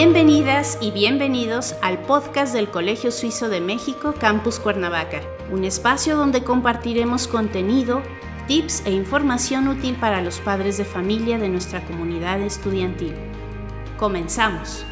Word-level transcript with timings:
Bienvenidas 0.00 0.78
y 0.80 0.92
bienvenidos 0.92 1.74
al 1.82 1.98
podcast 1.98 2.54
del 2.54 2.70
Colegio 2.70 3.10
Suizo 3.10 3.48
de 3.48 3.60
México 3.60 4.14
Campus 4.16 4.60
Cuernavaca, 4.60 5.22
un 5.50 5.64
espacio 5.64 6.16
donde 6.16 6.44
compartiremos 6.44 7.26
contenido, 7.26 8.00
tips 8.46 8.86
e 8.86 8.92
información 8.92 9.66
útil 9.66 9.96
para 9.96 10.22
los 10.22 10.38
padres 10.38 10.78
de 10.78 10.84
familia 10.84 11.36
de 11.38 11.48
nuestra 11.48 11.84
comunidad 11.84 12.40
estudiantil. 12.42 13.12
Comenzamos. 13.96 14.86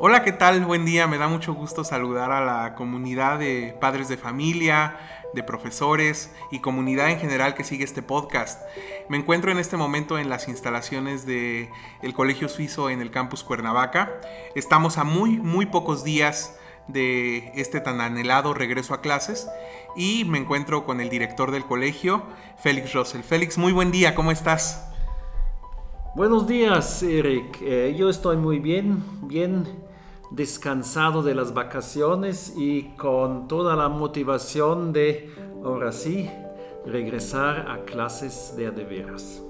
Hola, 0.00 0.22
¿qué 0.22 0.30
tal? 0.30 0.64
Buen 0.64 0.84
día. 0.84 1.08
Me 1.08 1.18
da 1.18 1.26
mucho 1.26 1.54
gusto 1.54 1.82
saludar 1.82 2.30
a 2.30 2.40
la 2.40 2.76
comunidad 2.76 3.40
de 3.40 3.76
padres 3.80 4.06
de 4.06 4.16
familia, 4.16 4.96
de 5.34 5.42
profesores 5.42 6.30
y 6.50 6.60
comunidad 6.60 7.10
en 7.10 7.18
general 7.18 7.54
que 7.54 7.64
sigue 7.64 7.84
este 7.84 8.02
podcast. 8.02 8.62
Me 9.08 9.16
encuentro 9.16 9.50
en 9.50 9.58
este 9.58 9.76
momento 9.76 10.18
en 10.18 10.28
las 10.28 10.48
instalaciones 10.48 11.26
del 11.26 11.68
el 12.02 12.14
Colegio 12.14 12.48
Suizo 12.48 12.90
en 12.90 13.00
el 13.00 13.10
campus 13.10 13.44
Cuernavaca. 13.44 14.20
Estamos 14.54 14.98
a 14.98 15.04
muy, 15.04 15.38
muy 15.38 15.66
pocos 15.66 16.04
días 16.04 16.56
de 16.88 17.52
este 17.54 17.80
tan 17.80 18.00
anhelado 18.00 18.54
regreso 18.54 18.94
a 18.94 19.00
clases 19.00 19.48
y 19.96 20.24
me 20.24 20.38
encuentro 20.38 20.84
con 20.84 21.00
el 21.00 21.10
director 21.10 21.50
del 21.50 21.64
colegio, 21.64 22.22
Félix 22.58 22.94
Russell. 22.94 23.22
Félix, 23.22 23.58
muy 23.58 23.72
buen 23.72 23.90
día, 23.90 24.14
¿cómo 24.14 24.30
estás? 24.30 24.84
Buenos 26.16 26.46
días, 26.46 27.02
Eric. 27.02 27.58
Eh, 27.60 27.94
yo 27.96 28.08
estoy 28.08 28.36
muy 28.36 28.58
bien, 28.58 29.04
bien 29.22 29.87
descansado 30.30 31.22
de 31.22 31.34
las 31.34 31.54
vacaciones 31.54 32.54
y 32.56 32.94
con 32.96 33.48
toda 33.48 33.76
la 33.76 33.88
motivación 33.88 34.92
de, 34.92 35.30
ahora 35.64 35.92
sí, 35.92 36.30
regresar 36.86 37.68
a 37.68 37.84
clases 37.84 38.54
de 38.56 38.66
adeveras. 38.66 39.42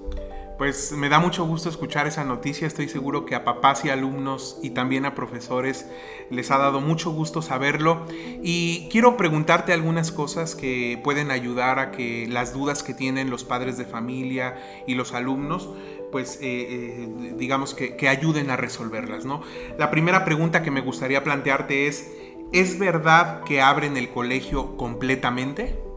Pues 0.59 0.91
me 0.91 1.09
da 1.09 1.20
mucho 1.20 1.47
gusto 1.47 1.69
escuchar 1.69 2.09
esa 2.09 2.25
noticia, 2.25 2.67
estoy 2.67 2.89
seguro 2.89 3.25
que 3.25 3.37
a 3.37 3.45
papás 3.45 3.84
y 3.84 3.91
alumnos 3.91 4.59
y 4.61 4.70
también 4.70 5.06
a 5.06 5.14
profesores 5.14 5.89
les 6.31 6.51
ha 6.51 6.59
dado 6.59 6.81
mucho 6.81 7.12
gusto 7.12 7.42
saberlo 7.42 8.05
y 8.42 8.89
quiero 8.91 9.17
preguntarte 9.17 9.73
algunas 9.73 10.11
cosas 10.11 10.56
que 10.56 11.01
pueden 11.05 11.31
ayudar 11.31 11.79
a 11.79 11.92
que 11.92 12.27
las 12.29 12.53
dudas 12.53 12.83
que 12.83 12.92
tienen 12.92 13.31
los 13.31 13.45
padres 13.45 13.79
de 13.79 13.84
familia 13.84 14.56
y 14.89 14.97
los 14.97 15.14
alumnos 15.14 15.69
pues 16.11 16.41
eh, 16.42 16.42
eh, 16.42 17.34
digamos 17.36 17.75
que, 17.75 17.97
que, 17.97 18.09
ayuden 18.09 18.51
a 18.51 18.56
resolverlas, 18.56 19.27
¿no? 19.27 19.42
La 19.79 19.91
primera 19.92 20.25
pregunta 20.25 20.62
que 20.62 20.70
me 20.70 20.81
gustaría 20.81 21.23
plantearte 21.23 21.86
es, 21.86 22.11
¿es 22.53 22.79
verdad 22.79 23.45
que 23.45 23.61
abren 23.61 23.97
el 23.97 24.09
colegio 24.09 24.77
completamente? 24.77 25.88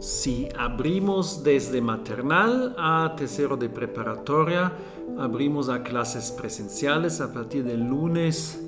Sí, 0.00 0.48
abrimos 0.56 1.44
desde 1.44 1.82
maternal 1.82 2.74
a 2.78 3.14
tercero 3.18 3.58
de 3.58 3.68
preparatoria, 3.68 4.72
abrimos 5.18 5.68
a 5.68 5.82
clases 5.82 6.30
presenciales 6.30 7.20
a 7.20 7.34
partir 7.34 7.64
del 7.64 7.80
lunes 7.80 8.66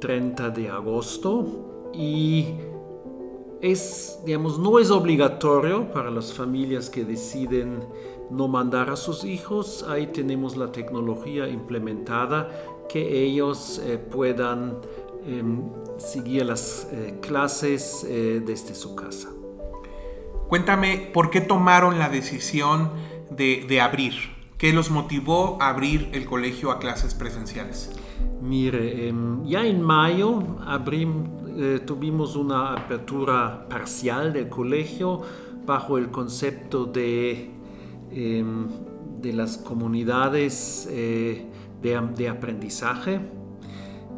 30 0.00 0.50
de 0.50 0.68
agosto 0.68 1.90
y 1.92 2.46
es, 3.60 4.20
digamos, 4.24 4.60
no 4.60 4.78
es 4.78 4.92
obligatorio 4.92 5.90
para 5.90 6.12
las 6.12 6.32
familias 6.32 6.88
que 6.88 7.04
deciden 7.04 7.80
no 8.30 8.46
mandar 8.46 8.88
a 8.88 8.94
sus 8.94 9.24
hijos. 9.24 9.84
Ahí 9.88 10.06
tenemos 10.06 10.56
la 10.56 10.70
tecnología 10.70 11.48
implementada 11.48 12.50
que 12.88 13.24
ellos 13.24 13.82
eh, 13.84 13.98
puedan 13.98 14.78
em, 15.26 15.60
seguir 15.96 16.46
las 16.46 16.86
eh, 16.92 17.18
clases 17.20 18.06
eh, 18.08 18.40
desde 18.46 18.76
su 18.76 18.94
casa. 18.94 19.30
Cuéntame, 20.48 21.10
¿por 21.12 21.30
qué 21.30 21.40
tomaron 21.40 21.98
la 21.98 22.08
decisión 22.08 22.90
de, 23.30 23.80
abrir? 23.80 24.14
¿Qué 24.56 24.72
los 24.72 24.90
motivó 24.90 25.58
a 25.60 25.68
abrir 25.68 26.08
el 26.12 26.24
colegio 26.24 26.70
a 26.70 26.78
clases 26.78 27.14
presenciales? 27.14 27.92
Mire, 28.40 29.08
em, 29.08 29.44
ya 29.44 29.64
en 29.64 29.82
mayo 29.82 30.42
tuvimos 31.86 32.34
una 32.36 32.72
apertura 32.72 33.68
parcial 33.68 34.32
del 34.32 34.48
colegio 34.48 35.22
bajo 35.66 35.98
el 35.98 36.10
concepto 36.10 36.86
de 36.86 37.58
Em, 38.10 38.68
de 39.20 39.32
las 39.32 39.58
comunidades 39.58 40.88
eh, 40.90 41.44
de, 41.82 42.28
aprendizaje, 42.28 43.20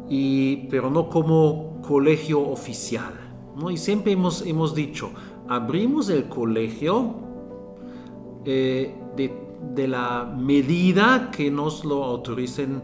y, 0.07 0.67
pero 0.69 0.91
no 0.91 1.09
como 1.09 1.81
colegio 1.81 2.39
oficial. 2.39 3.13
¿no? 3.57 3.71
Y 3.71 3.77
siempre 3.77 4.11
hemos, 4.11 4.45
hemos 4.45 4.75
dicho, 4.75 5.09
abrimos 5.51 6.09
el 6.09 6.29
colegio 6.29 7.13
eh, 8.45 8.95
de, 9.17 9.87
la 9.87 10.23
medida 10.23 11.29
que 11.29 11.51
nos 11.51 11.83
lo 11.83 12.05
autoricen 12.05 12.81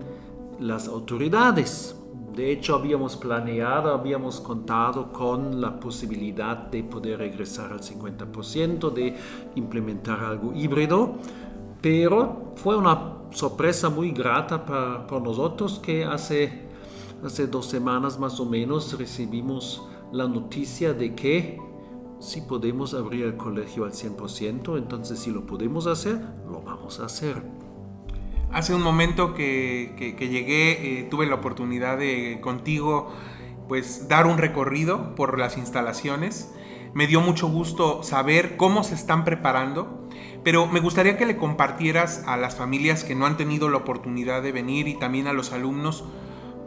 las 0.60 0.90
autoridades. 0.90 1.96
De 2.36 2.52
hecho, 2.52 2.76
habíamos 2.76 3.16
planeado, 3.16 3.94
habíamos 3.94 4.42
contado 4.42 5.14
con 5.14 5.62
la 5.62 5.80
posibilidad 5.80 6.58
de 6.58 6.84
poder 6.84 7.20
regresar 7.20 7.72
al 7.72 7.80
50%, 7.80 8.92
de 8.92 9.16
implementar 9.56 10.20
algo 10.20 10.54
híbrido, 10.54 11.16
pero 11.82 12.52
fue 12.58 12.76
una 12.76 13.14
sorpresa 13.32 13.90
muy 13.90 14.12
grata 14.12 14.66
para, 14.66 15.08
para 15.08 15.22
nosotros 15.22 15.80
que 15.80 16.04
hace, 16.04 16.68
hace 17.24 17.48
dos 17.48 17.68
semanas 17.68 18.20
más 18.20 18.40
o 18.42 18.46
menos 18.46 18.98
recibimos 18.98 19.88
la 20.12 20.28
noticia 20.28 20.94
de 20.94 21.16
que 21.16 21.67
si 22.20 22.42
podemos 22.42 22.94
abrir 22.94 23.26
el 23.26 23.38
colegio 23.38 23.86
al 23.86 23.92
100%, 23.92 24.78
entonces 24.78 25.20
si 25.20 25.32
lo 25.32 25.46
podemos 25.46 25.88
hacer, 25.88 26.20
lo 26.50 26.62
vamos 26.62 27.00
a 27.00 27.06
hacer. 27.06 27.44
Hace 28.52 28.74
un 28.74 28.82
momento 28.82 29.34
que, 29.34 30.16
llegué, 30.20 31.00
eh, 31.00 31.04
tuve 31.04 31.26
la 31.26 31.36
oportunidad 31.36 31.98
de 31.98 32.40
contigo 32.42 33.12
pues 33.68 34.08
dar 34.08 34.26
un 34.26 34.38
recorrido 34.38 35.14
por 35.16 35.38
las 35.38 35.58
instalaciones. 35.58 36.54
Me 36.94 37.08
dio 37.08 37.20
mucho 37.22 37.50
gusto 37.50 38.02
saber 38.02 38.56
cómo 38.56 38.84
se 38.84 38.96
están 38.96 39.26
preparando, 39.26 40.08
pero 40.44 40.66
me 40.66 40.80
gustaría 40.80 41.18
que 41.18 41.26
le 41.26 41.38
compartieras 41.38 42.24
a 42.26 42.38
las 42.38 42.56
familias 42.56 43.04
que 43.04 43.16
no 43.16 43.26
han 43.26 43.36
tenido 43.38 43.70
la 43.70 43.78
oportunidad 43.78 44.42
de 44.42 44.54
venir 44.54 44.88
y 44.88 44.98
también 44.98 45.28
a 45.28 45.34
los 45.34 45.52
alumnos 45.52 46.06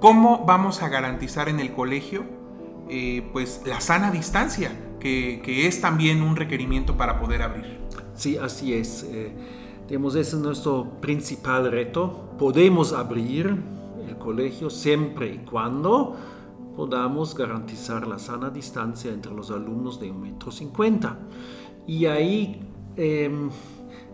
cómo 0.00 0.44
vamos 0.46 0.82
a 0.82 0.88
garantizar 0.88 1.48
en 1.48 1.60
el 1.60 1.72
colegio 1.72 2.39
eh, 2.90 3.28
pues 3.32 3.62
la 3.64 3.80
sana 3.80 4.10
distancia, 4.10 4.72
que, 4.98 5.66
es 5.66 5.80
también 5.80 6.22
un 6.22 6.36
requerimiento 6.36 6.96
para 6.96 7.18
poder 7.18 7.42
abrir. 7.42 7.78
Sí, 8.14 8.36
así 8.36 8.74
es. 8.74 9.04
Eh, 9.04 9.32
Digamos, 9.90 10.14
ese 10.14 10.36
es 10.36 10.42
nuestro 10.42 10.88
principal 11.00 11.68
reto. 11.68 12.30
Podemos 12.38 12.92
abrir 12.92 13.60
el 14.08 14.16
colegio 14.18 14.70
siempre 14.70 15.34
y 15.34 15.38
cuando 15.38 16.14
podamos 16.76 17.34
garantizar 17.34 18.06
la 18.06 18.20
sana 18.20 18.50
distancia 18.50 19.10
entre 19.10 19.34
los 19.34 19.50
alumnos 19.50 19.98
de 19.98 20.12
un 20.12 20.20
metro 20.20 20.52
cincuenta. 20.52 21.18
Y 21.88 22.06
ahí 22.06 22.62
em, 22.94 23.50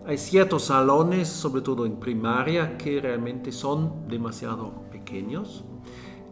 hay 0.06 0.16
ciertos 0.16 0.64
salones, 0.64 1.28
sobre 1.28 1.60
todo 1.60 1.84
en 1.84 2.00
primaria, 2.00 2.78
que 2.78 2.98
realmente 2.98 3.52
son 3.52 4.08
demasiado 4.08 4.72
pequeños. 4.90 5.62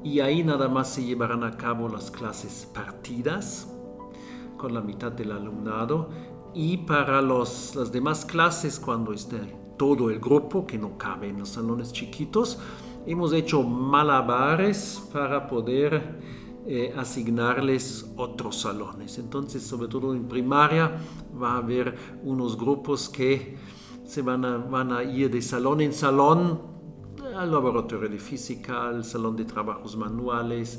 Y 0.05 0.21
ahí 0.21 0.45
nada 0.45 0.69
más 0.69 0.91
se 0.91 1.03
llevarán 1.03 1.43
a 1.43 1.57
cabo 1.57 1.89
las 1.89 2.11
clases 2.11 2.69
partidas 2.73 3.69
con 4.59 4.75
la 4.75 4.83
mitad 4.83 5.11
del 5.11 5.33
alumnado 5.33 6.11
y 6.55 6.77
para 6.77 7.21
los, 7.21 7.75
las 7.75 7.91
demás 7.91 8.25
clases, 8.25 8.79
cuando 8.79 9.13
esté 9.13 9.41
todo 9.77 10.11
el 10.11 10.21
grupo, 10.21 10.67
que 10.67 10.79
no 10.79 10.97
cabe 10.97 11.29
en 11.29 11.41
los 11.41 11.49
salones 11.49 11.93
chiquitos, 11.93 12.59
hemos 13.07 13.33
hecho 13.33 13.63
malabares 13.63 15.09
para 15.13 15.49
poder 15.49 16.21
eh, 16.67 16.95
asignarles 16.97 18.13
otros 18.17 18.61
salones. 18.61 19.19
Entonces, 19.19 19.63
sobre 19.63 19.89
todo 19.89 20.15
en 20.15 20.29
primaria, 20.29 20.97
va 21.43 21.55
a 21.55 21.57
haber 21.57 21.97
unos 22.23 22.57
grupos 22.57 23.09
que 23.09 23.57
se 24.05 24.23
van 24.23 24.45
a, 24.45 24.59
van 24.59 24.93
a 24.93 25.03
ir 25.03 25.31
de 25.31 25.43
salón 25.43 25.81
en 25.81 25.93
salón 25.93 26.74
al 27.35 27.51
laboratorio 27.51 28.09
de 28.09 28.19
física, 28.19 28.89
al 28.89 29.05
salón 29.05 29.37
de 29.37 29.45
trabajos 29.45 29.97
manuales 29.97 30.79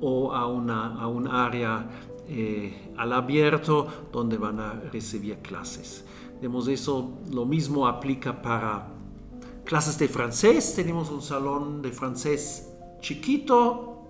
o 0.00 0.32
a, 0.32 0.46
una, 0.46 1.00
a 1.00 1.06
un 1.06 1.28
área 1.28 1.86
eh, 2.28 2.92
al 2.96 3.12
abierto 3.12 3.86
donde 4.12 4.38
van 4.38 4.60
a 4.60 4.72
recibir 4.92 5.38
clases. 5.38 6.04
Vemos 6.40 6.68
eso, 6.68 7.18
lo 7.30 7.44
mismo 7.44 7.86
aplica 7.86 8.40
para 8.40 8.88
clases 9.64 9.98
de 9.98 10.08
francés. 10.08 10.74
Tenemos 10.74 11.10
un 11.10 11.22
salón 11.22 11.82
de 11.82 11.92
francés 11.92 12.72
chiquito, 13.00 14.08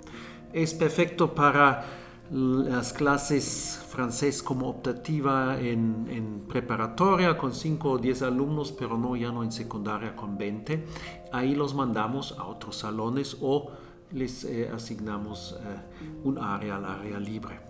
es 0.53 0.75
perfecto 0.75 1.35
para 1.35 1.85
las 2.31 2.93
clases 2.93 3.83
francés 3.89 4.43
como 4.43 4.69
optativa 4.69 5.59
en, 5.59 6.07
en, 6.09 6.41
preparatoria 6.47 7.37
con 7.37 7.53
5 7.53 7.91
o 7.91 7.99
10 7.99 8.23
alumnos, 8.23 8.71
pero 8.71 8.97
no 8.97 9.17
ya 9.17 9.33
no 9.33 9.43
en 9.43 9.51
secundaria 9.51 10.15
con 10.15 10.39
20. 10.39 10.87
Ahí 11.33 11.57
los 11.57 11.75
mandamos 11.75 12.37
a 12.39 12.45
otros 12.45 12.77
salones 12.77 13.37
o 13.41 13.73
les 14.13 14.45
eh, 14.45 14.71
asignamos 14.73 15.59
eh, 15.61 15.77
un 16.23 16.39
área 16.39 16.77
al 16.77 16.85
área 16.85 17.19
libre. 17.19 17.61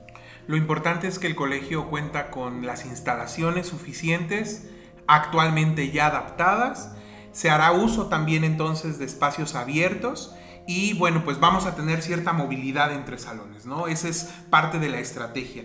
Lo 0.46 0.56
importante 0.56 1.08
es 1.08 1.18
que 1.18 1.26
el 1.26 1.36
colegio 1.36 1.88
cuenta 1.88 2.30
con 2.30 2.66
las 2.66 2.84
instalaciones 2.84 3.66
suficientes, 3.66 4.70
actualmente 5.06 5.90
ya 5.90 6.06
adaptadas. 6.06 6.94
Se 7.32 7.48
hará 7.48 7.72
uso 7.72 8.08
también 8.08 8.44
entonces 8.44 8.98
de 8.98 9.06
espacios 9.06 9.54
abiertos 9.54 10.34
y 10.70 10.94
bueno, 10.94 11.25
pues 11.25 11.40
vamos 11.40 11.67
a 11.67 11.75
tener 11.75 12.00
cierta 12.00 12.32
movilidad 12.32 12.93
entre 12.93 13.19
salones, 13.19 13.67
¿no? 13.67 13.88
Esa 13.88 14.06
es 14.06 14.32
parte 14.50 14.78
de 14.78 14.88
la 14.88 15.00
estrategia. 15.00 15.64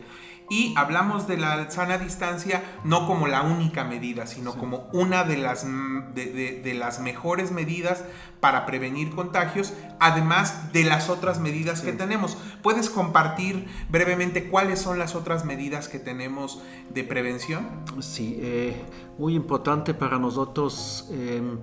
Y 0.49 0.73
hablamos 0.75 1.27
de 1.27 1.37
la 1.37 1.69
sana 1.69 1.99
distancia 1.99 2.63
no 2.83 3.05
como 3.05 3.27
la 3.27 3.43
única 3.43 3.83
medida, 3.83 4.25
sino 4.25 4.55
como 4.55 4.89
una 4.93 5.23
de 5.23 5.37
las, 5.37 5.63
de, 6.15 6.75
las 6.75 6.99
mejores 7.01 7.51
medidas 7.51 8.03
para 8.39 8.65
prevenir 8.65 9.11
contagios, 9.11 9.73
además 9.99 10.73
de 10.73 10.85
las 10.85 11.09
otras 11.09 11.39
medidas 11.39 11.81
que 11.81 11.91
tenemos. 11.91 12.35
¿Puedes 12.63 12.89
compartir 12.89 13.67
brevemente 13.89 14.49
cuáles 14.49 14.79
son 14.79 14.97
las 14.97 15.13
otras 15.13 15.45
medidas 15.45 15.87
que 15.87 15.99
tenemos 15.99 16.63
de 16.89 17.03
prevención? 17.03 17.67
Sí, 17.99 18.39
eh, 18.39 18.85
muy 19.19 19.35
importante 19.35 19.93
para 19.93 20.17
nosotros 20.17 21.07
em, 21.11 21.59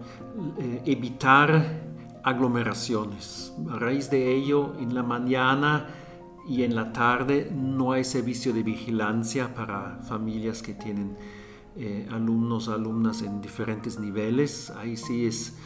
eh, 0.61 0.83
evitar 0.87 1.92
aglomeraciones. 2.25 3.53
A 3.71 3.79
raíz 3.79 4.11
de 4.11 4.35
ello, 4.35 4.75
en 4.79 4.95
la 4.95 5.03
mañana 5.03 5.89
y 6.49 6.63
en 6.63 6.75
la 6.75 6.93
tarde 6.93 7.51
no 7.55 7.93
hay 7.93 8.05
servicio 8.05 8.53
de 8.53 8.63
vigilancia 8.63 9.55
para 9.55 10.01
familias 10.09 10.63
que 10.63 10.75
tienen 10.75 11.17
eh, 11.77 12.09
alumnos, 12.11 12.69
alumnas 12.69 13.23
en 13.23 13.41
diferentes 13.41 13.99
niveles. 13.99 14.71
Ahí 14.71 14.97
sí 14.97 15.27
es 15.27 15.57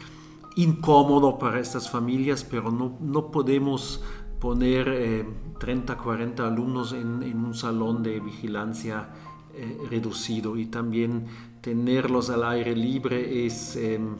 incómodo 0.55 1.37
para 1.37 1.59
estas 1.59 1.89
familias, 1.89 2.43
pero 2.43 2.71
no, 2.71 2.97
no 2.99 3.31
podemos 3.31 4.03
poner 4.39 5.25
30, 5.59 5.93
eh, 5.93 5.97
40 5.97 6.47
alumnos 6.47 6.93
en, 6.93 7.23
en, 7.23 7.43
un 7.43 7.53
salón 7.53 8.03
de 8.03 8.19
vigilancia 8.19 9.09
eh, 9.53 9.77
reducido 9.89 10.55
y 10.55 10.67
también 10.67 11.25
tenerlos 11.61 12.29
al 12.29 12.43
aire 12.43 12.75
libre 12.75 13.45
es, 13.45 13.75
em, 13.75 14.15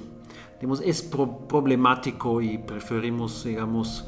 digamos, 0.60 0.82
es 0.82 1.02
problemático 1.02 2.42
y 2.42 2.58
preferimos, 2.58 3.44
digamos, 3.44 4.08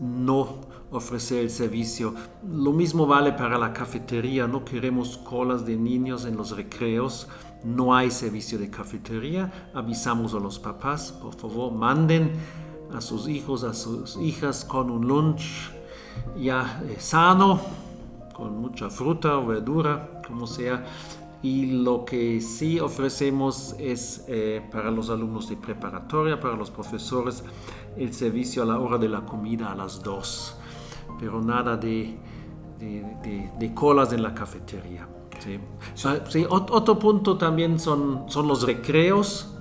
no 0.00 0.60
ofrecer 0.90 1.40
el 1.40 1.50
servicio. 1.50 2.14
Lo 2.48 2.72
mismo 2.72 3.06
vale 3.06 3.32
para 3.32 3.58
la 3.58 3.72
cafetería, 3.72 4.46
no 4.46 4.64
queremos 4.64 5.18
colas 5.18 5.66
de 5.66 5.76
niños 5.76 6.24
en 6.24 6.36
los 6.36 6.56
recreos, 6.56 7.28
no 7.64 7.94
hay 7.94 8.10
servicio 8.10 8.58
de 8.58 8.70
cafetería, 8.70 9.70
avisamos 9.74 10.34
a 10.34 10.38
los 10.38 10.58
papás, 10.58 11.12
por 11.12 11.34
favor, 11.34 11.72
manden 11.72 12.32
a 12.94 13.00
sus 13.00 13.28
hijos, 13.28 13.64
a 13.64 13.74
sus 13.74 14.16
hijas 14.16 14.64
con 14.64 14.90
un 14.90 15.06
lunch 15.08 15.72
ya 16.36 16.82
eh, 16.84 16.96
sano, 16.98 17.60
con 18.32 18.60
mucha 18.60 18.90
fruta 18.90 19.38
o 19.38 19.46
verdura, 19.46 20.22
como 20.26 20.46
sea. 20.46 20.84
Y 21.42 21.82
lo 21.82 22.04
que 22.04 22.40
sí 22.40 22.80
ofrecemos 22.80 23.76
es 23.78 24.24
eh, 24.28 24.66
para 24.72 24.90
los 24.90 25.10
alumnos 25.10 25.48
de 25.48 25.56
preparatoria, 25.56 26.40
para 26.40 26.56
los 26.56 26.70
profesores, 26.70 27.44
el 27.96 28.12
servicio 28.12 28.62
a 28.62 28.66
la 28.66 28.78
hora 28.78 28.98
de 28.98 29.08
la 29.08 29.24
comida 29.24 29.72
a 29.72 29.74
las 29.74 30.02
2 30.02 30.56
pero 31.18 31.40
nada 31.40 31.76
de, 31.76 32.18
de, 32.78 33.74
colas 33.74 34.12
en 34.12 34.22
la 34.22 34.34
cafetería. 34.34 35.08
¿sí? 35.38 36.46
otro 36.48 36.98
punto 36.98 37.36
también 37.36 37.78
son, 37.78 38.24
son 38.28 38.48
los 38.48 38.66
recreos. 38.66 39.52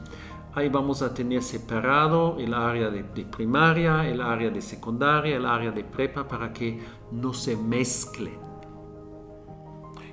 Ahí 0.54 0.70
vamos 0.70 1.02
a 1.02 1.14
tener 1.14 1.44
separado 1.44 2.38
el 2.40 2.54
área 2.54 2.90
de, 2.90 3.04
primaria, 3.04 4.08
el 4.08 4.22
área 4.22 4.50
de 4.50 4.62
secundaria, 4.62 5.36
el 5.36 5.46
área 5.46 5.72
de 5.72 5.84
prepa 5.84 6.28
para 6.28 6.54
que 6.54 6.82
no 7.12 7.34
se 7.34 7.58
mezclen. 7.58 8.46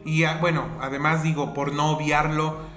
Y 0.04 0.24
ah, 0.24 0.38
bueno, 0.40 0.66
además 0.80 1.22
digo, 1.22 1.54
por 1.54 1.72
no 1.72 1.90
obviarlo, 1.90 2.71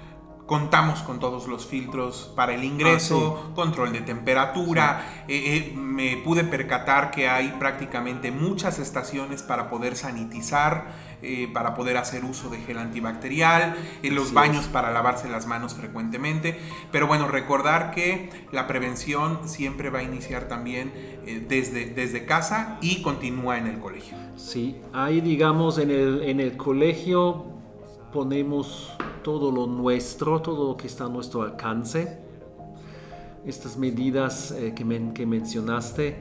contamos 0.46 1.00
con 1.00 1.18
todos 1.18 1.48
los 1.48 1.66
filtros 1.66 2.32
para 2.36 2.54
el 2.54 2.62
ingreso, 2.62 3.42
ah, 3.50 3.54
control 3.54 3.92
de 3.92 4.00
temperatura. 4.00 5.24
Eh, 5.28 5.72
eh, 5.72 5.76
me 5.76 6.16
pude 6.18 6.44
percatar 6.44 7.10
que 7.10 7.28
hay 7.28 7.48
prácticamente 7.58 8.30
muchas 8.30 8.78
estaciones 8.78 9.42
para 9.42 9.68
poder 9.68 9.96
sanitizar, 9.96 10.86
eh, 11.22 11.50
para 11.52 11.74
poder 11.74 11.96
hacer 11.96 12.24
uso 12.24 12.48
de 12.48 12.58
gel 12.58 12.78
antibacterial, 12.78 13.76
en 14.02 14.14
los 14.14 14.32
baños 14.32 14.66
para 14.66 14.92
lavarse 14.92 15.28
las 15.28 15.46
manos 15.46 15.74
frecuentemente. 15.74 16.58
Pero 16.92 17.08
bueno, 17.08 17.26
recordar 17.26 17.90
que 17.90 18.30
la 18.52 18.68
prevención 18.68 19.48
siempre 19.48 19.90
va 19.90 19.98
a 19.98 20.02
iniciar 20.04 20.46
también 20.46 20.92
desde, 21.48 21.86
desde 21.86 22.24
casa 22.24 22.78
y 22.80 23.02
continúa 23.02 23.58
en 23.58 23.66
el 23.66 23.80
colegio. 23.80 24.16
Sí, 24.36 24.76
ahí 24.92 25.20
digamos 25.20 25.78
en 25.78 25.90
el, 25.90 26.22
en 26.22 26.38
el 26.38 26.56
colegio 26.56 27.55
ponemos 28.12 28.90
todo 29.22 29.50
lo 29.50 29.66
nuestro, 29.66 30.40
todo 30.40 30.68
lo 30.68 30.76
que 30.76 30.86
está 30.86 31.06
a 31.06 31.08
nuestro 31.08 31.42
alcance. 31.42 32.20
Estas 33.44 33.76
medidas 33.76 34.52
eh, 34.52 34.72
que, 34.74 35.12
que, 35.12 35.26
mencionaste, 35.26 36.16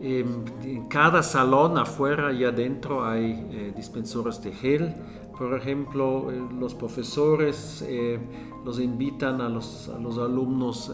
em, 0.00 0.44
en 0.62 0.88
cada 0.88 1.22
salón 1.22 1.78
afuera 1.78 2.32
y 2.32 2.44
adentro 2.44 3.04
hay 3.04 3.32
eh, 3.50 3.72
dispensores 3.76 4.42
de 4.42 4.52
gel. 4.52 4.94
Por 5.36 5.54
ejemplo, 5.54 6.30
eh, 6.32 6.42
los 6.58 6.74
profesores 6.74 7.84
los 8.64 8.80
invitan 8.80 9.40
a 9.40 9.48
los, 9.48 9.88
a 9.88 9.98
los 9.98 10.18
alumnos 10.18 10.90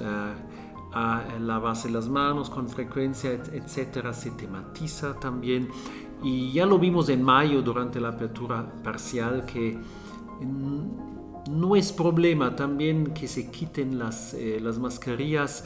a 0.96 1.24
lavarse 1.40 1.90
las 1.90 2.08
manos 2.08 2.50
con 2.50 2.68
frecuencia, 2.68 3.32
etcétera, 3.32 4.12
se 4.12 4.30
tematiza 4.30 5.18
también. 5.18 5.68
Y 6.22 6.52
ya 6.52 6.66
lo 6.66 6.78
vimos 6.78 7.08
en 7.08 7.22
mayo 7.22 7.62
durante 7.62 8.00
la 8.00 8.10
apertura 8.10 8.64
parcial 8.82 9.44
que 9.44 9.78
no 10.40 11.76
es 11.76 11.92
problema 11.92 12.56
también 12.56 13.12
que 13.12 13.28
se 13.28 13.50
quiten 13.50 13.98
las, 13.98 14.34
eh, 14.34 14.58
las 14.60 14.78
mascarillas. 14.78 15.64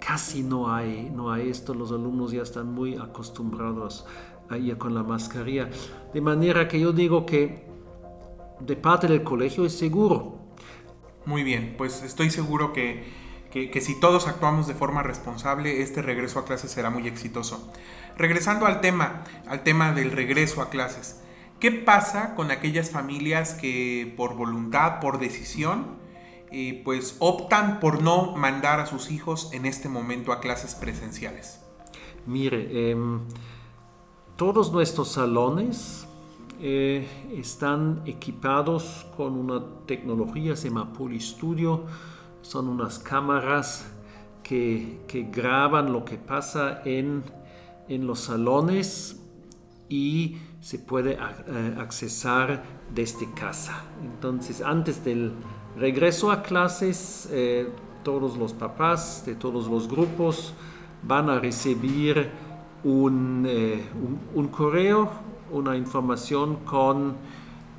Casi 0.00 0.42
no 0.42 0.72
hay, 0.72 1.10
no 1.14 1.32
hay 1.32 1.48
esto. 1.48 1.74
Los 1.74 1.90
alumnos 1.90 2.32
ya 2.32 2.42
están 2.42 2.72
muy 2.72 2.96
acostumbrados 2.96 4.06
a 4.48 4.56
ir 4.58 4.76
con 4.78 4.94
la 4.94 5.02
mascarilla. 5.02 5.68
De 6.12 6.20
manera 6.20 6.68
que 6.68 6.80
yo 6.80 6.92
digo 6.92 7.26
que 7.26 7.66
de 8.60 8.76
parte 8.76 9.06
del 9.06 9.22
colegio 9.22 9.64
es 9.64 9.76
seguro. 9.76 10.38
Muy 11.26 11.42
bien, 11.42 11.74
pues 11.76 12.02
estoy 12.02 12.30
seguro 12.30 12.72
que, 12.72 13.04
que, 13.50 13.70
que 13.70 13.80
si 13.80 13.98
todos 14.00 14.26
actuamos 14.26 14.66
de 14.66 14.74
forma 14.74 15.02
responsable, 15.02 15.82
este 15.82 16.00
regreso 16.00 16.38
a 16.38 16.44
clases 16.44 16.70
será 16.70 16.90
muy 16.90 17.06
exitoso. 17.06 17.70
Regresando 18.16 18.66
al 18.66 18.80
tema, 18.80 19.24
al 19.46 19.62
tema 19.62 19.92
del 19.92 20.10
regreso 20.10 20.62
a 20.62 20.70
clases. 20.70 21.20
¿Qué 21.60 21.72
pasa 21.72 22.36
con 22.36 22.52
aquellas 22.52 22.90
familias 22.90 23.54
que 23.54 24.14
por 24.16 24.36
voluntad, 24.36 25.00
por 25.00 25.18
decisión, 25.18 25.98
eh, 26.52 26.82
pues 26.84 27.16
optan 27.18 27.80
por 27.80 28.00
no 28.00 28.36
mandar 28.36 28.78
a 28.78 28.86
sus 28.86 29.10
hijos 29.10 29.50
en 29.52 29.66
este 29.66 29.88
momento 29.88 30.30
a 30.30 30.38
clases 30.38 30.76
presenciales? 30.76 31.60
Mire, 32.26 32.90
em, 32.90 33.22
todos 34.36 34.70
nuestros 34.70 35.08
salones 35.08 36.06
eh, 36.60 37.08
están 37.36 38.02
equipados 38.06 39.08
con 39.16 39.36
una 39.36 39.64
tecnología, 39.86 40.54
se 40.54 40.68
llama 40.68 40.92
Studio, 41.18 41.86
son 42.40 42.68
unas 42.68 43.00
cámaras 43.00 43.92
que, 44.44 45.00
graban 45.32 45.92
lo 45.92 46.04
que 46.04 46.18
pasa 46.18 46.82
en, 46.84 47.24
en 47.88 48.06
los 48.06 48.20
salones 48.20 49.27
y 49.88 50.36
se 50.60 50.78
puede 50.78 51.12
eh, 51.12 51.76
accesar 51.78 52.62
desde 52.94 53.30
casa. 53.32 53.84
Entonces, 54.02 54.60
antes 54.62 55.04
del 55.04 55.32
regreso 55.76 56.30
a 56.30 56.42
clases, 56.42 57.28
eh, 57.30 57.68
todos 58.02 58.36
los 58.36 58.52
papás 58.52 59.24
de 59.26 59.34
todos 59.34 59.68
los 59.68 59.88
grupos 59.88 60.54
van 61.02 61.30
a 61.30 61.38
recibir 61.38 62.18
eh, 62.18 62.30
un, 62.84 63.48
un, 64.34 64.48
correo, 64.48 65.10
una 65.50 65.76
información 65.76 66.56
con, 66.64 67.16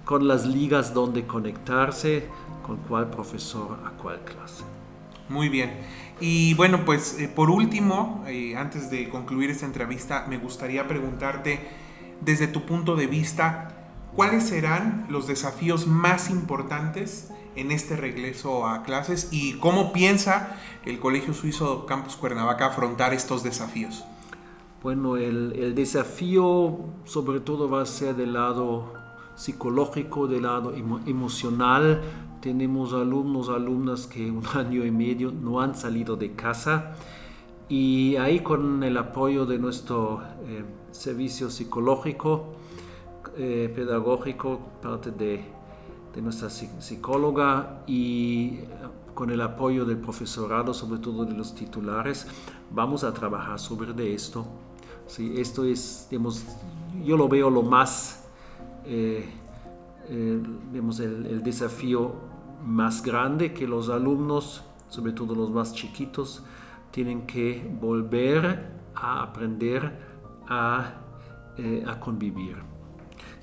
con 0.05 0.27
las 0.27 0.45
ligas 0.45 0.93
donde 0.93 1.25
conectarse, 1.25 2.27
con 2.65 2.77
cuál 2.77 3.09
profesor 3.09 3.79
a 3.85 3.91
cuál 3.91 4.21
clase. 4.23 4.63
Muy 5.27 5.49
bien. 5.49 5.71
Y 6.19 6.53
bueno, 6.55 6.85
pues 6.85 7.17
por 7.35 7.49
último, 7.49 8.25
antes 8.57 8.89
de 8.89 9.09
concluir 9.09 9.51
esta 9.51 9.65
entrevista, 9.65 10.25
me 10.27 10.37
gustaría 10.37 10.87
preguntarte, 10.87 11.59
desde 12.21 12.47
tu 12.47 12.65
punto 12.65 12.95
de 12.95 13.07
vista, 13.07 13.89
¿cuáles 14.15 14.43
serán 14.43 15.05
los 15.09 15.27
desafíos 15.27 15.88
más 15.88 16.29
importantes 16.29 17.29
en 17.55 17.71
este 17.71 17.95
regreso 17.95 18.67
a 18.67 18.83
clases 18.83 19.29
y 19.31 19.53
cómo 19.53 19.91
piensa 19.93 20.57
el 20.85 20.99
Colegio 20.99 21.33
Suizo 21.33 21.85
Campus 21.85 22.15
Cuernavaca 22.15 22.67
afrontar 22.67 23.13
estos 23.13 23.43
desafíos? 23.43 24.03
Bueno, 24.81 25.17
el, 25.17 25.75
desafío 25.75 26.79
sobre 27.03 27.41
todo 27.41 27.69
va 27.69 27.81
a 27.81 27.85
ser 27.85 28.15
del 28.15 28.33
lado 28.33 28.93
psicológico, 29.35 30.27
del 30.27 30.43
lado 30.43 30.73
emocional. 30.73 32.01
Tenemos 32.41 32.93
alumnos, 32.93 33.49
alumnas 33.49 34.07
que 34.07 34.31
un 34.31 34.45
año 34.53 34.85
y 34.85 34.91
medio 34.91 35.31
no 35.31 35.59
han 35.61 35.75
salido 35.75 36.15
de 36.15 36.33
casa 36.33 36.95
y 37.69 38.15
ahí 38.17 38.39
con 38.39 38.83
el 38.83 38.97
apoyo 38.97 39.45
de 39.45 39.59
nuestro 39.59 40.21
eh, 40.45 40.65
servicio 40.91 41.49
psicológico 41.49 42.55
eh, 43.38 43.71
pedagógico, 43.73 44.59
parte 44.81 45.11
de, 45.11 45.45
de, 46.13 46.21
nuestra 46.21 46.49
psicóloga 46.49 47.83
y 47.88 48.59
con 49.13 49.29
el 49.29 49.39
apoyo 49.39 49.85
del 49.85 49.97
profesorado, 49.97 50.73
sobre 50.73 50.99
todo 50.99 51.23
de 51.23 51.33
los 51.33 51.55
titulares, 51.55 52.27
vamos 52.71 53.03
a 53.03 53.13
trabajar 53.13 53.57
sobre 53.59 53.93
de 53.93 54.13
esto. 54.13 54.45
Sí, 55.07 55.35
esto 55.38 55.63
es, 55.63 56.07
digamos, 56.09 56.43
yo 57.05 57.15
lo 57.15 57.29
veo 57.29 57.49
lo 57.49 57.61
más, 57.61 58.25
eh, 58.85 59.29
eh, 60.09 60.41
digamos, 60.71 60.99
el, 60.99 61.25
el 61.25 61.41
desafío 61.41 62.13
más 62.65 63.03
grande 63.03 63.53
que 63.53 63.67
los 63.67 63.89
alumnos, 63.89 64.63
sobre 64.89 65.13
todo 65.13 65.33
los 65.33 65.49
más 65.49 65.73
chiquitos, 65.73 66.43
tienen 66.91 67.25
que 67.25 67.67
volver 67.79 68.72
a 68.96 69.24
aprender 69.24 69.91
a, 70.48 70.93
eh, 71.58 71.84
a 71.88 72.00
convivir. 72.00 72.58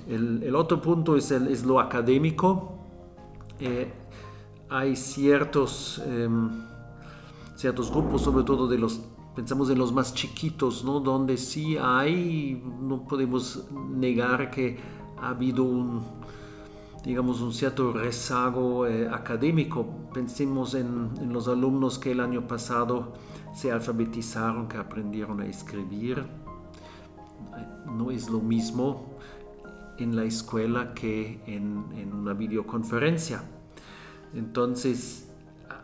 El, 0.07 0.43
el, 0.43 0.55
otro 0.55 0.81
punto 0.81 1.17
es, 1.17 1.31
es 1.31 1.65
lo 1.65 1.79
académico. 1.79 2.77
Eh, 3.59 3.91
hay 4.69 4.95
ciertos, 4.95 6.01
eh, 6.05 6.29
ciertos 7.55 7.91
grupos, 7.91 8.21
sobre 8.21 8.43
todo 8.43 8.67
de 8.67 8.77
los, 8.77 9.01
pensamos 9.35 9.69
en 9.69 9.77
los 9.77 9.93
más 9.93 10.13
chiquitos, 10.13 10.83
¿no? 10.83 10.99
donde 10.99 11.37
sí 11.37 11.77
hay, 11.77 12.61
no 12.81 13.03
podemos 13.07 13.65
negar 13.71 14.51
que 14.51 14.77
ha 15.21 15.29
habido 15.29 15.63
un, 15.63 16.03
digamos, 17.03 17.41
un 17.41 17.53
cierto 17.53 17.93
rezago 17.93 18.85
eh, 18.85 19.07
académico. 19.09 19.85
Pensemos 20.13 20.73
en, 20.73 21.11
en, 21.21 21.31
los 21.31 21.47
alumnos 21.47 21.97
que 21.99 22.11
el 22.11 22.19
año 22.19 22.47
pasado 22.47 23.13
se 23.57 23.71
alfabetizaron, 23.71 24.67
que 24.67 24.77
aprendieron 24.77 25.41
a 25.41 25.47
escribir. 25.47 26.23
No 27.87 28.11
es 28.11 28.29
lo 28.29 28.39
mismo 28.39 29.17
en 29.97 30.15
la 30.15 30.25
escuela 30.25 30.93
que 30.93 31.41
en, 31.47 31.85
en 31.95 32.13
una 32.13 32.33
videoconferencia. 32.33 33.41
Entonces, 34.35 35.31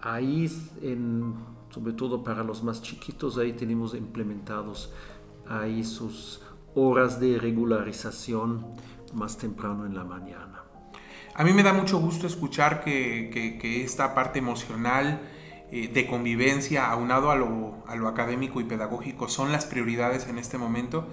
ahí, 0.03 0.51
en, 0.83 1.33
sobre 1.71 1.93
todo 1.93 2.23
para 2.23 2.43
los 2.43 2.63
más 2.63 2.83
chiquitos, 2.83 3.39
ahí 3.39 3.53
tenemos 3.53 3.95
implementados 3.95 4.93
ahí 5.47 5.83
sus 5.83 6.43
horas 6.75 7.19
de 7.19 7.39
regularización 7.39 8.67
más 9.15 9.35
temprano 9.39 9.87
en 9.87 9.95
la 9.95 10.03
mañana. 10.03 10.61
A 11.33 11.43
mí 11.43 11.53
me 11.53 11.63
da 11.63 11.73
mucho 11.73 11.99
gusto 11.99 12.27
escuchar 12.27 12.83
que, 12.83 13.31
que, 13.33 13.57
que 13.57 13.83
esta 13.83 14.13
parte 14.13 14.37
emocional 14.37 15.21
eh, 15.71 15.87
de 15.87 16.07
convivencia 16.07 16.89
aunado 16.89 17.31
a 17.31 17.35
lo, 17.35 17.83
a 17.87 17.95
lo 17.95 18.07
académico 18.07 18.61
y 18.61 18.63
pedagógico 18.63 19.27
son 19.27 19.51
las 19.51 19.65
prioridades 19.65 20.27
en 20.27 20.37
este 20.37 20.57
momento. 20.57 21.07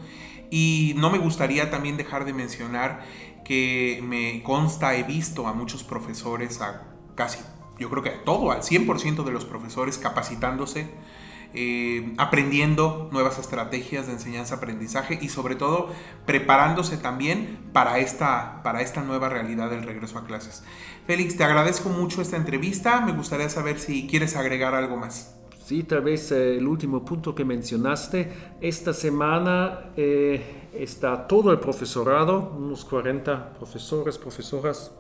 Y 0.51 0.95
no 0.97 1.11
me 1.11 1.19
gustaría 1.19 1.71
también 1.71 1.97
dejar 1.97 2.25
de 2.25 2.33
mencionar 2.33 3.03
que 3.45 4.01
me 4.03 4.43
consta, 4.43 4.95
he 4.97 5.03
visto 5.05 5.47
a 5.47 5.53
muchos 5.53 5.85
profesores, 5.85 6.61
a 6.61 6.89
casi, 7.15 7.39
yo 7.79 7.89
creo 7.91 8.03
que 8.03 8.11
todo, 8.11 8.51
al 8.51 8.63
100% 8.63 9.25
de 9.25 9.33
los 9.33 9.45
profesores 9.45 9.99
capacitándose 9.99 10.89
eh, 11.53 12.15
aprendiendo 12.17 13.09
nuevas 13.11 13.39
estrategias 13.39 14.07
de 14.07 14.13
enseñanza-aprendizaje 14.13 15.19
y 15.21 15.29
sobre 15.29 15.57
todo 15.57 15.89
preparándose 16.25 16.97
también 16.97 17.59
para 17.73 17.99
esta, 17.99 18.63
para 18.63 18.83
esta 18.83 19.03
nueva 19.03 19.29
realidad 19.29 19.69
del 19.69 19.83
regreso 19.83 20.19
a 20.19 20.25
clases. 20.25 20.63
Félix, 21.07 21.37
te 21.37 21.43
agradezco 21.43 21.89
mucho 21.89 22.23
esta 22.23 22.37
entrevista. 22.37 23.01
Me 23.01 23.13
gustaría 23.13 23.49
saber 23.49 23.81
si 23.81 24.07
quieres 24.07 24.37
agregar 24.37 24.75
algo 24.75 24.97
más. 24.97 25.37
Sí, 25.65 25.83
tal 25.83 26.03
vez 26.03 26.31
eh, 26.33 26.57
el 26.57 26.67
último 26.67 27.05
punto 27.05 27.35
que 27.35 27.45
mencionaste. 27.45 28.33
Esta 28.61 28.93
semana 28.93 29.91
eh, 29.97 30.69
está 30.73 31.27
todo 31.27 31.51
el 31.51 31.59
profesorado, 31.59 32.57
unos 32.57 32.85
40 32.85 33.55
profesores, 33.55 34.19
profesoras, 34.19 34.93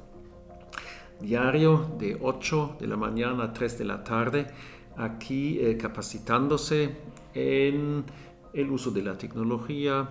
diario 1.21 1.91
de 1.99 2.19
8 2.21 2.77
de 2.81 2.87
la 2.87 2.97
mañana 2.97 3.45
a 3.45 3.53
3 3.53 3.79
de 3.79 3.85
la 3.85 4.03
tarde 4.03 4.47
aquí 5.01 5.59
eh, 5.61 5.77
capacitándose 5.77 6.97
en 7.35 8.05
el 8.53 8.71
uso 8.71 8.91
de 8.91 9.03
la 9.03 9.17
tecnología, 9.17 10.09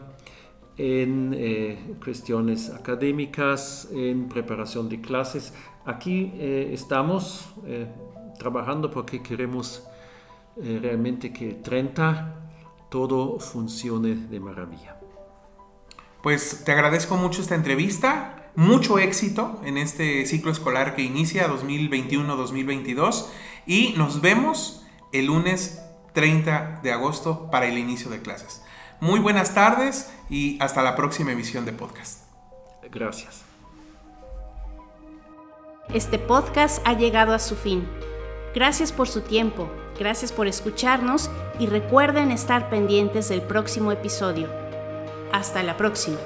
en 0.77 1.35
eh, 1.37 1.77
cuestiones 2.03 2.69
académicas, 2.69 3.89
en 3.93 4.29
preparación 4.29 4.87
de 4.87 5.01
clases. 5.01 5.53
Aquí 5.85 6.31
eh, 6.35 6.71
estamos 6.73 7.49
eh, 7.65 7.87
trabajando 8.37 8.89
porque 8.89 9.21
queremos 9.21 9.83
eh, 10.61 10.79
realmente 10.81 11.33
que 11.33 11.49
el 11.49 11.61
30 11.61 12.35
todo 12.89 13.39
funcione 13.39 14.15
de 14.15 14.39
maravilla. 14.39 14.97
Pues 16.23 16.63
te 16.65 16.71
agradezco 16.71 17.17
mucho 17.17 17.41
esta 17.41 17.55
entrevista, 17.55 18.51
mucho 18.55 18.99
éxito 18.99 19.61
en 19.63 19.77
este 19.77 20.25
ciclo 20.25 20.51
escolar 20.51 20.95
que 20.95 21.01
inicia 21.01 21.47
2021-2022 21.49 23.27
y 23.69 23.93
nos 23.95 24.19
vemos 24.19 24.83
el 25.11 25.27
lunes 25.27 25.79
30 26.13 26.79
de 26.81 26.91
agosto 26.91 27.51
para 27.51 27.67
el 27.67 27.77
inicio 27.77 28.09
de 28.09 28.19
clases. 28.19 28.63
Muy 28.99 29.19
buenas 29.19 29.53
tardes 29.53 30.11
y 30.27 30.57
hasta 30.59 30.81
la 30.81 30.95
próxima 30.95 31.33
emisión 31.33 31.65
de 31.65 31.73
podcast. 31.73 32.23
Gracias. 32.91 33.43
Este 35.93 36.17
podcast 36.17 36.81
ha 36.83 36.93
llegado 36.93 37.31
a 37.31 37.37
su 37.37 37.55
fin. 37.55 37.87
Gracias 38.55 38.91
por 38.91 39.07
su 39.07 39.21
tiempo, 39.21 39.69
gracias 39.99 40.31
por 40.31 40.47
escucharnos 40.47 41.29
y 41.59 41.67
recuerden 41.67 42.31
estar 42.31 42.71
pendientes 42.71 43.29
del 43.29 43.43
próximo 43.43 43.91
episodio. 43.91 44.49
Hasta 45.31 45.61
la 45.61 45.77
próxima. 45.77 46.17